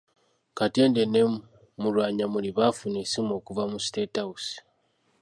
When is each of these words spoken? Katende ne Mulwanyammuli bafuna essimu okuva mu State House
Katende 0.57 1.03
ne 1.07 1.21
Mulwanyammuli 1.81 2.49
bafuna 2.57 2.97
essimu 3.03 3.31
okuva 3.39 3.63
mu 3.71 3.77
State 3.87 4.17
House 4.23 4.51